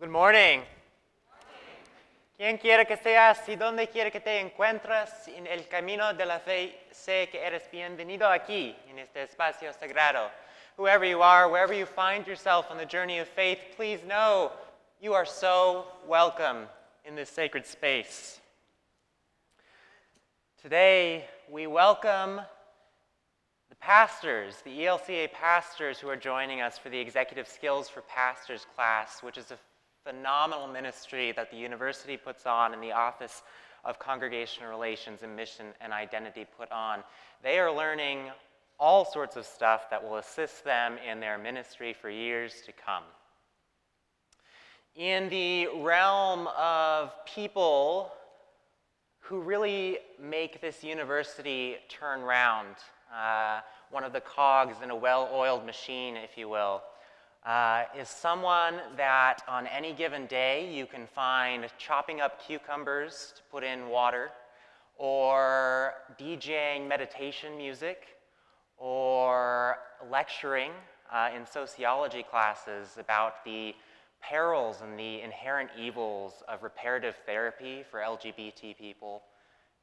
[0.00, 0.62] Good morning.
[2.38, 6.38] Quien quiera que seas y donde quiera que te encuentres en el camino de la
[6.38, 10.30] fe, sé que eres bienvenido aquí en este espacio sagrado.
[10.78, 14.52] Whoever you are, wherever you find yourself on the journey of faith, please know
[15.02, 16.66] you are so welcome
[17.04, 18.40] in this sacred space.
[20.62, 22.40] Today, we welcome
[23.68, 28.66] the pastors, the ELCA pastors who are joining us for the Executive Skills for Pastors
[28.74, 29.58] class, which is a
[30.04, 33.42] phenomenal ministry that the university puts on and the Office
[33.84, 37.02] of Congregational Relations and Mission and Identity put on.
[37.42, 38.30] They are learning
[38.78, 43.04] all sorts of stuff that will assist them in their ministry for years to come.
[44.96, 48.12] In the realm of people
[49.20, 52.74] who really make this university turn round,
[53.14, 56.82] uh, one of the cogs in a well oiled machine, if you will,
[57.46, 63.42] uh, is someone that on any given day you can find chopping up cucumbers to
[63.50, 64.30] put in water,
[64.98, 68.18] or DJing meditation music,
[68.76, 69.78] or
[70.10, 70.72] lecturing
[71.12, 73.74] uh, in sociology classes about the
[74.20, 79.22] perils and the inherent evils of reparative therapy for LGBT people.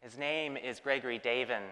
[0.01, 1.63] His name is Gregory Davin,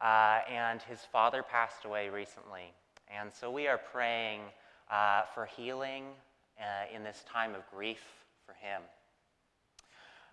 [0.00, 2.72] uh, and his father passed away recently.
[3.12, 4.40] And so we are praying
[4.90, 6.04] uh, for healing
[6.60, 8.02] uh, in this time of grief
[8.46, 8.82] for him.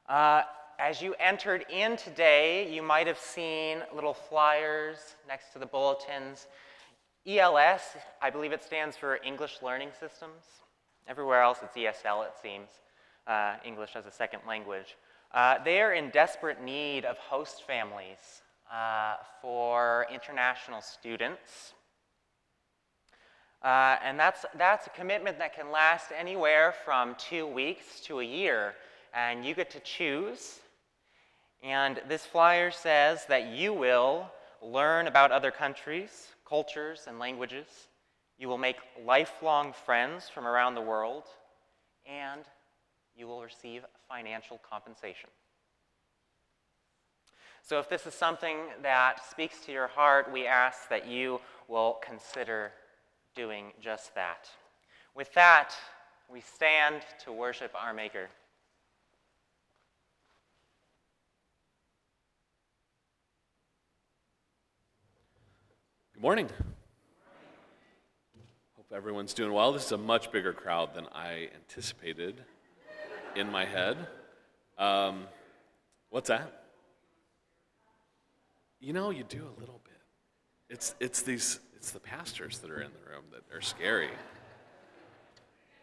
[0.08, 0.44] Uh,
[0.80, 6.47] as you entered in today, you might have seen little flyers next to the bulletins.
[7.28, 7.81] ELS,
[8.22, 10.45] I believe it stands for English Learning Systems.
[11.08, 12.69] Everywhere else it's ESL, it seems,
[13.28, 14.95] uh, English as a second language.
[15.34, 18.41] Uh, they are in desperate need of host families
[18.72, 21.73] uh, for international students
[23.64, 28.24] uh, and that's, that's a commitment that can last anywhere from two weeks to a
[28.24, 28.74] year.
[29.14, 30.59] And you get to choose.
[31.62, 34.31] And this flyer says that you will
[34.62, 37.68] learn about other countries, cultures, and languages.
[38.38, 41.25] You will make lifelong friends from around the world.
[42.06, 42.42] And
[43.18, 45.30] you will receive financial compensation.
[47.62, 52.00] So, if this is something that speaks to your heart, we ask that you will
[52.02, 52.72] consider
[53.39, 54.50] doing just that.
[55.16, 55.72] With that,
[56.29, 58.27] we stand to worship our Maker.
[66.13, 66.50] Good morning.
[68.75, 69.71] Hope everyone's doing well.
[69.71, 72.44] This is a much bigger crowd than I anticipated
[73.38, 73.95] in my head.
[74.77, 75.23] Um,
[76.09, 76.66] what's that?
[78.81, 79.94] You know, you do a little bit.
[80.69, 84.09] It's, it's these it's the pastors that are in the room that are scary.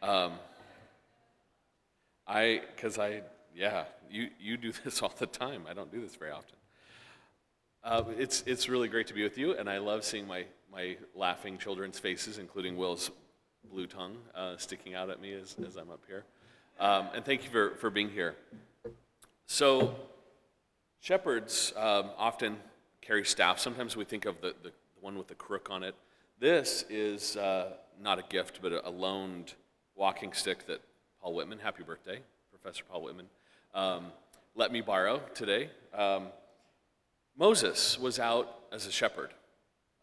[0.02, 0.32] Um,
[2.26, 3.22] I, because I,
[3.54, 5.62] yeah, you, you do this all the time.
[5.68, 6.56] I don't do this very often.
[7.82, 10.98] Uh, it's, it's really great to be with you, and I love seeing my, my
[11.14, 13.10] laughing children's faces, including Will's
[13.72, 16.24] blue tongue uh, sticking out at me as, as I'm up here.
[16.78, 18.34] Um, and thank you for, for being here.
[19.46, 19.96] So,
[21.00, 22.58] shepherds um, often
[23.00, 23.58] carry staff.
[23.58, 24.72] Sometimes we think of the, the
[25.06, 25.94] one with a crook on it.
[26.40, 29.54] This is uh, not a gift, but a, loaned
[29.94, 30.80] walking stick that
[31.22, 32.18] Paul Whitman, happy birthday,
[32.50, 33.26] Professor Paul Whitman,
[33.72, 34.06] um,
[34.56, 35.70] let me borrow today.
[35.94, 36.26] Um,
[37.38, 39.30] Moses was out as a shepherd,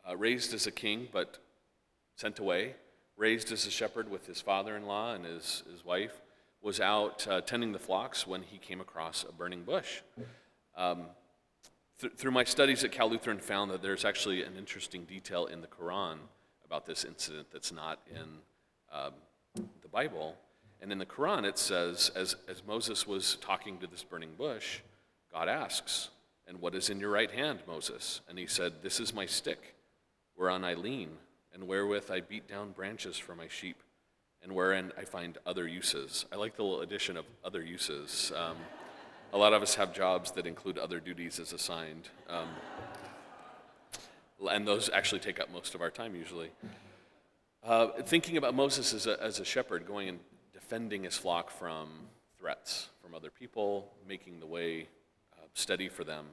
[0.10, 1.38] uh, raised as a king, but
[2.16, 2.76] sent away,
[3.18, 6.22] raised as a shepherd with his father in law and his, his wife,
[6.62, 10.00] was out uh, tending the flocks when he came across a burning bush.
[10.78, 11.08] Um,
[12.00, 15.62] Th- through my studies at Cal Lutheran, found that there's actually an interesting detail in
[15.62, 16.18] the Quran
[16.66, 18.40] about this incident that's not in
[18.92, 19.14] um,
[19.82, 20.36] the Bible.
[20.82, 24.80] And in the Quran, it says, as, as Moses was talking to this burning bush,
[25.32, 26.10] God asks,
[26.48, 28.22] And what is in your right hand, Moses?
[28.28, 29.76] And he said, This is my stick,
[30.36, 31.10] whereon I lean,
[31.54, 33.82] and wherewith I beat down branches for my sheep,
[34.42, 36.26] and wherein I find other uses.
[36.32, 38.32] I like the little addition of other uses.
[38.36, 38.58] Um,
[39.34, 42.08] a lot of us have jobs that include other duties as assigned.
[42.30, 42.50] Um,
[44.52, 46.52] and those actually take up most of our time usually.
[47.64, 50.20] Uh, thinking about Moses as a, as a shepherd, going and
[50.54, 51.90] defending his flock from
[52.38, 54.88] threats from other people, making the way
[55.34, 56.28] uh, steady for them.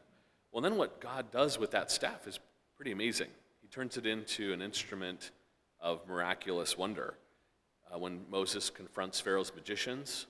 [0.53, 2.39] Well, then what God does with that staff is
[2.77, 3.29] pretty amazing.
[3.63, 5.31] He turns it into an instrument
[5.81, 7.15] of miraculous wonder.
[7.91, 10.27] Uh, when Moses confronts Pharaoh's magicians,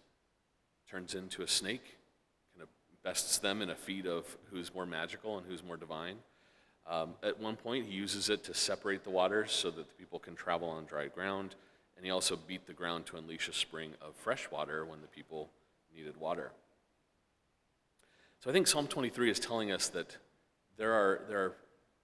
[0.89, 1.97] turns into a snake
[3.03, 6.17] bests them in a feat of who's more magical and who's more divine.
[6.87, 10.19] Um, at one point, he uses it to separate the waters so that the people
[10.19, 11.55] can travel on dry ground.
[11.97, 15.07] and he also beat the ground to unleash a spring of fresh water when the
[15.07, 15.51] people
[15.95, 16.51] needed water.
[18.39, 20.17] So I think Psalm 23 is telling us that
[20.79, 21.57] there are, there are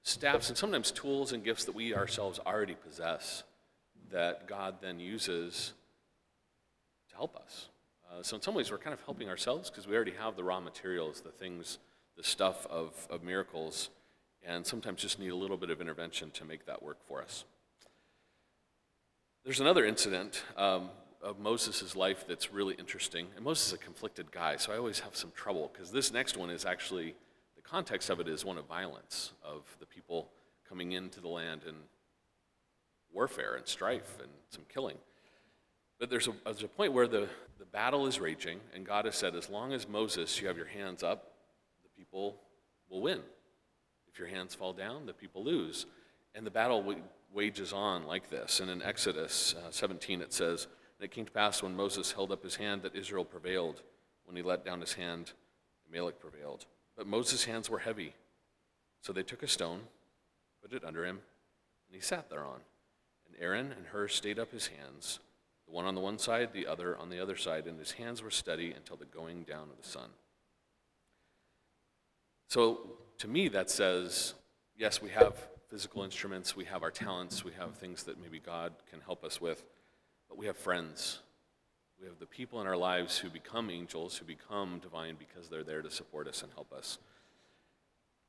[0.02, 3.42] staffs and sometimes tools and gifts that we ourselves already possess
[4.10, 5.72] that God then uses
[7.08, 7.68] to help us.
[8.10, 10.44] Uh, so in some ways, we're kind of helping ourselves because we already have the
[10.44, 11.78] raw materials, the things,
[12.16, 13.90] the stuff of, of miracles,
[14.46, 17.44] and sometimes just need a little bit of intervention to make that work for us.
[19.44, 20.90] There's another incident um,
[21.22, 23.26] of Moses' life that's really interesting.
[23.36, 26.36] And Moses is a conflicted guy, so I always have some trouble because this next
[26.36, 27.14] one is actually,
[27.56, 30.30] the context of it is one of violence, of the people
[30.68, 31.76] coming into the land and
[33.12, 34.98] warfare and strife and some killing.
[35.98, 37.28] But there's a, there's a point where the,
[37.58, 40.66] the battle is raging, and God has said, as long as Moses, you have your
[40.66, 41.32] hands up,
[41.82, 42.36] the people
[42.90, 43.20] will win.
[44.12, 45.86] If your hands fall down, the people lose.
[46.34, 47.02] And the battle w-
[47.32, 48.60] wages on like this.
[48.60, 50.66] And in Exodus uh, 17, it says,
[50.98, 53.82] And it came to pass when Moses held up his hand that Israel prevailed.
[54.24, 55.32] When he let down his hand,
[55.88, 56.66] Amalek prevailed.
[56.96, 58.14] But Moses' hands were heavy.
[59.02, 59.82] So they took a stone,
[60.62, 61.20] put it under him,
[61.88, 62.60] and he sat thereon.
[63.26, 65.20] And Aaron and Hur stayed up his hands,
[65.66, 68.22] the one on the one side, the other on the other side, and his hands
[68.22, 70.10] were steady until the going down of the sun.
[72.48, 74.34] So to me, that says,
[74.76, 75.34] yes, we have
[75.68, 79.40] physical instruments, we have our talents, we have things that maybe God can help us
[79.40, 79.64] with,
[80.28, 81.20] but we have friends.
[82.00, 85.64] We have the people in our lives who become angels, who become divine because they're
[85.64, 86.98] there to support us and help us.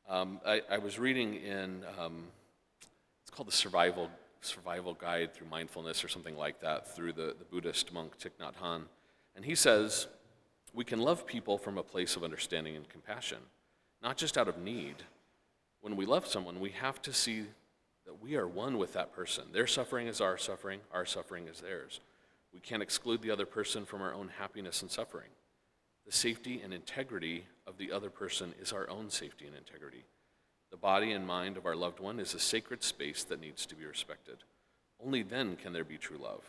[0.09, 2.23] Um, I, I, was reading in, um,
[3.21, 4.09] it's called the Survival,
[4.47, 8.55] Survival Guide through Mindfulness or something like that, through the, the Buddhist monk Thich Nhat
[8.61, 8.83] Hanh.
[9.35, 10.07] And he says,
[10.73, 13.39] we can love people from a place of understanding and compassion,
[14.01, 14.95] not just out of need.
[15.81, 17.43] When we love someone, we have to see
[18.05, 19.45] that we are one with that person.
[19.51, 21.99] Their suffering is our suffering, our suffering is theirs.
[22.53, 25.29] We can't exclude the other person from our own happiness and suffering.
[26.05, 30.05] The safety and integrity of the other person is our own safety and integrity.
[30.71, 33.75] The body and mind of our loved one is a sacred space that needs to
[33.75, 34.37] be respected.
[35.03, 36.43] Only then can there be true love.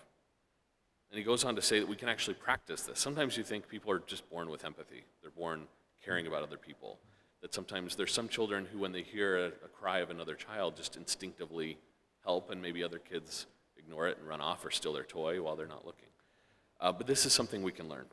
[1.11, 2.99] And he goes on to say that we can actually practice this.
[2.99, 5.62] Sometimes you think people are just born with empathy, they're born
[6.05, 6.99] caring about other people.
[7.41, 10.76] That sometimes there's some children who, when they hear a, a cry of another child,
[10.76, 11.79] just instinctively
[12.25, 15.55] help, and maybe other kids ignore it and run off or steal their toy while
[15.55, 16.09] they're not looking.
[16.81, 18.06] Uh, but this is something we can learn.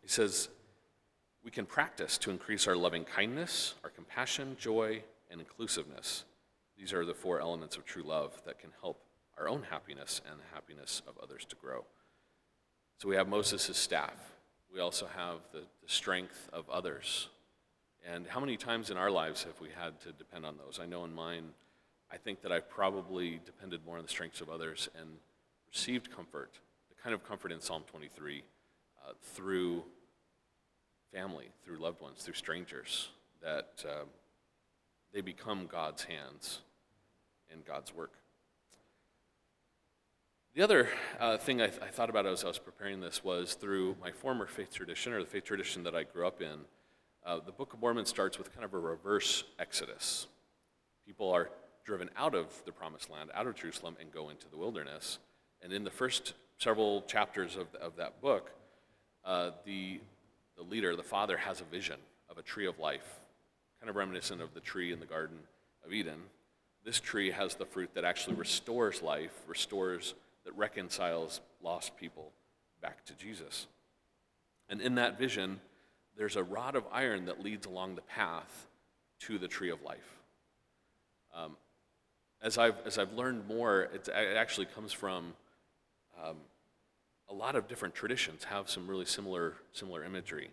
[0.00, 0.48] He says,
[1.44, 5.00] we can practice to increase our loving kindness, our compassion, joy,
[5.30, 6.24] and inclusiveness.
[6.76, 9.00] These are the four elements of true love that can help
[9.38, 11.84] our own happiness and the happiness of others to grow.
[12.96, 14.32] So we have Moses' staff.
[14.74, 17.28] We also have the, the strength of others.
[18.12, 20.80] And how many times in our lives have we had to depend on those?
[20.82, 21.50] I know in mine,
[22.10, 25.10] I think that I've probably depended more on the strengths of others and
[25.72, 28.42] received comfort, the kind of comfort in Psalm 23,
[29.06, 29.84] uh, through
[31.14, 33.10] family, through loved ones, through strangers,
[33.42, 34.04] that uh,
[35.12, 36.60] they become God's hands
[37.52, 38.12] in God's work.
[40.54, 40.88] The other
[41.20, 44.10] uh, thing I, th- I, thought about as I was preparing this was through my
[44.10, 46.60] former faith tradition, or the faith tradition that I grew up in.
[47.24, 50.26] Uh, the Book of Mormon starts with kind of a reverse exodus.
[51.06, 51.50] People are
[51.84, 55.18] driven out of the promised land, out of Jerusalem, and go into the wilderness.
[55.62, 58.50] And in the first several chapters of, of that book,
[59.24, 60.00] uh, the,
[60.56, 63.20] the leader, the father, has a vision of a tree of life,
[63.80, 65.38] kind of reminiscent of the tree in the Garden
[65.84, 66.20] of Eden.
[66.84, 72.32] This tree has the fruit that actually restores life, restores, that reconciles lost people
[72.80, 73.66] back to Jesus.
[74.68, 75.60] And in that vision,
[76.16, 78.66] there's a rod of iron that leads along the path
[79.20, 80.18] to the tree of life.
[81.34, 81.56] Um,
[82.42, 85.34] as, I've, as I've learned more, it actually comes from
[86.22, 86.36] um,
[87.28, 90.50] a lot of different traditions have some really similar, similar imagery.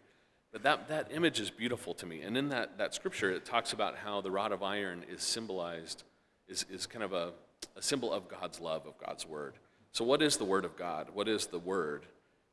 [0.55, 2.21] But that, that image is beautiful to me.
[2.21, 6.05] And in that, that scripture, it talks about how the rod of iron is symbolized,
[6.47, 7.33] is, is kind of a,
[7.75, 9.55] a symbol of God's love, of God's word.
[9.91, 11.09] So, what is the word of God?
[11.13, 12.05] What is the word?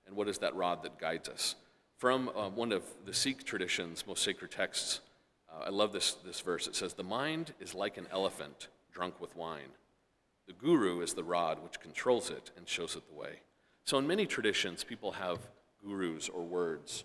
[0.04, 1.54] And what is that rod that guides us?
[1.96, 4.98] From uh, one of the Sikh tradition's most sacred texts,
[5.48, 6.66] uh, I love this, this verse.
[6.66, 9.70] It says, The mind is like an elephant drunk with wine.
[10.48, 13.42] The guru is the rod which controls it and shows it the way.
[13.84, 15.38] So, in many traditions, people have
[15.84, 17.04] gurus or words.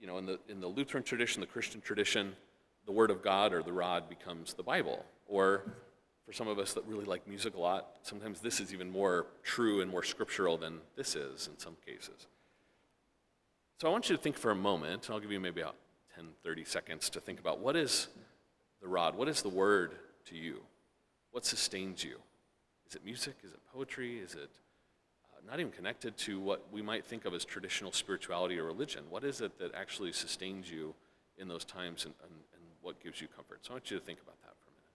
[0.00, 2.34] You know, in the, in the Lutheran tradition, the Christian tradition,
[2.84, 5.04] the Word of God or the rod becomes the Bible.
[5.26, 5.62] Or
[6.24, 9.26] for some of us that really like music a lot, sometimes this is even more
[9.42, 12.26] true and more scriptural than this is in some cases.
[13.80, 15.76] So I want you to think for a moment, and I'll give you maybe about
[16.14, 18.08] 10, 30 seconds to think about what is
[18.80, 19.16] the rod?
[19.16, 19.92] What is the word
[20.26, 20.60] to you?
[21.30, 22.16] What sustains you?
[22.88, 23.34] Is it music?
[23.44, 24.18] Is it poetry?
[24.18, 24.50] Is it
[25.46, 29.04] not even connected to what we might think of as traditional spirituality or religion.
[29.10, 30.94] What is it that actually sustains you
[31.38, 33.60] in those times and, and, and what gives you comfort?
[33.62, 34.90] So I want you to think about that for a minute.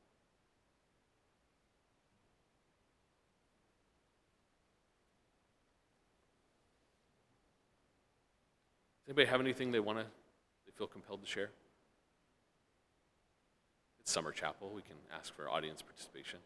[9.05, 10.05] Does anybody have anything they want to,
[10.65, 11.51] they feel compelled to share?
[13.99, 14.71] It's summer chapel.
[14.73, 16.39] We can ask for audience participation.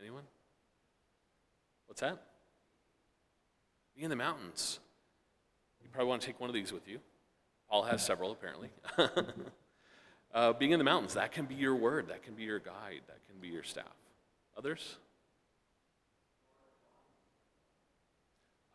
[0.00, 0.24] Anyone?
[1.86, 2.22] What's that?
[3.96, 4.78] Be in the mountains.
[5.82, 6.98] You probably want to take one of these with you.
[7.70, 8.68] Paul has several, apparently.
[10.34, 13.00] uh, being in the mountains, that can be your word, that can be your guide,
[13.06, 13.84] that can be your staff.
[14.56, 14.96] Others?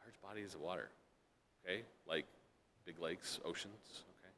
[0.03, 0.89] Large bodies of water,
[1.65, 1.83] okay?
[2.07, 2.25] Like
[2.85, 4.33] big lakes, oceans, okay?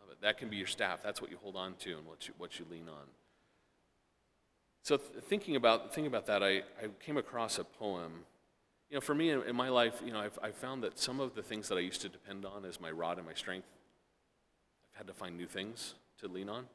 [0.00, 0.20] Love it.
[0.22, 1.00] That can be your staff.
[1.02, 3.06] That's what you hold on to and what you, what you lean on.
[4.84, 8.12] So th- thinking about thinking about that, I, I came across a poem.
[8.90, 11.20] You know, for me in, in my life, you know, I've, I've found that some
[11.20, 13.66] of the things that I used to depend on as my rod and my strength,
[14.92, 16.66] I've had to find new things to lean on.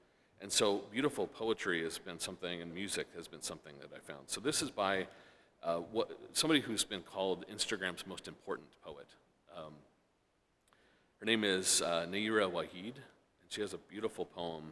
[0.42, 4.24] And so beautiful poetry has been something, and music has been something that I found.
[4.26, 5.06] So this is by
[5.64, 9.08] uh, what, somebody who's been called Instagram's most important poet.
[9.56, 9.74] Um,
[11.20, 14.72] her name is uh, Nayyirah Waheed, and she has a beautiful poem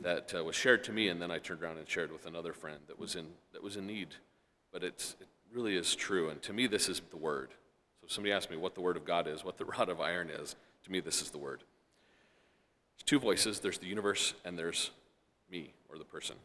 [0.00, 2.52] that uh, was shared to me, and then I turned around and shared with another
[2.52, 4.08] friend that was in that was in need.
[4.72, 7.50] But it's it really is true, and to me, this is the word.
[8.00, 10.00] So if somebody asks me what the word of God is, what the rod of
[10.00, 11.62] iron is, to me, this is the word.
[12.96, 13.60] There's two voices.
[13.60, 14.90] There's the universe, and there's
[15.50, 16.36] me or the person.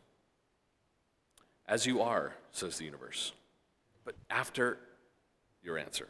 [1.68, 3.32] As you are, says the universe.
[4.04, 4.78] But after
[5.64, 6.08] your answer,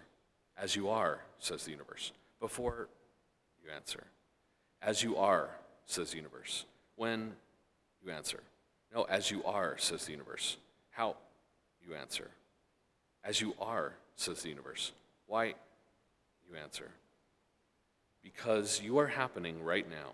[0.58, 2.12] as you are, says the universe.
[2.40, 2.88] Before
[3.64, 4.06] you answer,
[4.82, 5.50] as you are,
[5.86, 6.66] says the universe
[7.02, 7.34] when
[8.06, 8.44] you answer.
[8.94, 10.58] No, as you are, says the universe.
[10.92, 11.16] How
[11.84, 12.30] you answer.
[13.24, 14.92] As you are, says the universe.
[15.26, 15.46] Why
[16.48, 16.92] you answer.
[18.22, 20.12] Because you are happening right now.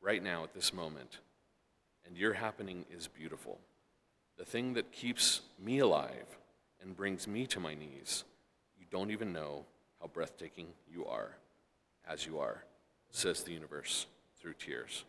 [0.00, 1.18] Right now at this moment.
[2.06, 3.58] And your happening is beautiful.
[4.38, 6.38] The thing that keeps me alive
[6.80, 8.24] and brings me to my knees.
[8.78, 9.66] You don't even know
[10.00, 11.36] how breathtaking you are
[12.08, 12.64] as you are,
[13.10, 14.06] says the universe
[14.40, 15.04] through tears.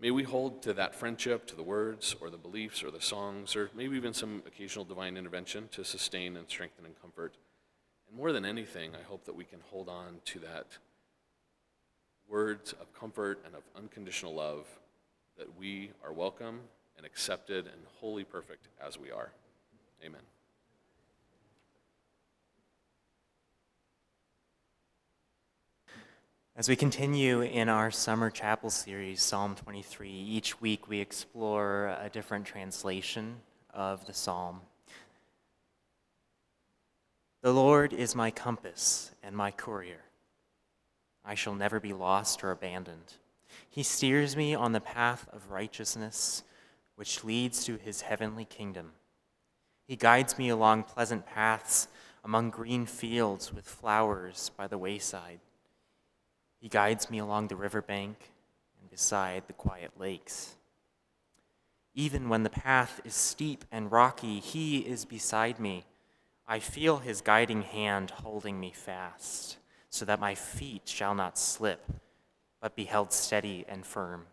[0.00, 3.54] May we hold to that friendship, to the words or the beliefs or the songs,
[3.54, 7.34] or maybe even some occasional divine intervention to sustain and strengthen and comfort.
[8.08, 10.78] And more than anything, I hope that we can hold on to that
[12.28, 14.66] words of comfort and of unconditional love
[15.36, 16.60] that we are welcome
[16.96, 19.32] and accepted and wholly perfect as we are.
[20.04, 20.20] Amen.
[26.60, 32.10] As we continue in our summer chapel series, Psalm 23, each week we explore a
[32.12, 33.36] different translation
[33.72, 34.60] of the psalm.
[37.40, 40.02] The Lord is my compass and my courier.
[41.24, 43.14] I shall never be lost or abandoned.
[43.70, 46.42] He steers me on the path of righteousness,
[46.94, 48.92] which leads to his heavenly kingdom.
[49.88, 51.88] He guides me along pleasant paths
[52.22, 55.40] among green fields with flowers by the wayside.
[56.60, 58.32] He guides me along the riverbank
[58.80, 60.56] and beside the quiet lakes.
[61.94, 65.84] Even when the path is steep and rocky, He is beside me.
[66.46, 69.56] I feel His guiding hand holding me fast,
[69.88, 71.84] so that my feet shall not slip,
[72.60, 74.26] but be held steady and firm.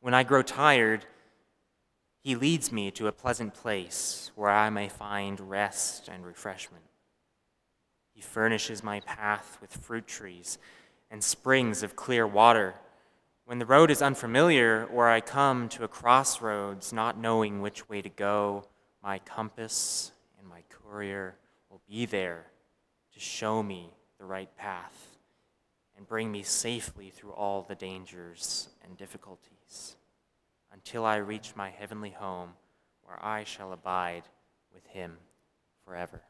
[0.00, 1.04] When I grow tired,
[2.20, 6.84] He leads me to a pleasant place where I may find rest and refreshment.
[8.14, 10.58] He furnishes my path with fruit trees
[11.10, 12.76] and springs of clear water.
[13.44, 18.00] When the road is unfamiliar or I come to a crossroads not knowing which way
[18.00, 18.64] to go,
[19.02, 21.36] my compass and my courier
[21.68, 22.46] will be there
[23.12, 25.18] to show me the right path
[25.96, 29.96] and bring me safely through all the dangers and difficulties
[30.72, 32.50] until I reach my heavenly home
[33.02, 34.24] where I shall abide
[34.72, 35.18] with him
[35.84, 36.22] forever.